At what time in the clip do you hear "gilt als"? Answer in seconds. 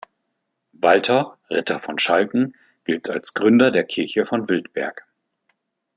2.85-3.35